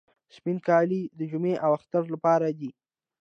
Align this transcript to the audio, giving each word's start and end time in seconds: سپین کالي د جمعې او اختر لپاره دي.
سپین 0.35 0.57
کالي 0.67 1.01
د 1.17 1.19
جمعې 1.31 1.53
او 1.65 1.71
اختر 1.79 2.03
لپاره 2.13 2.47
دي. 2.59 2.71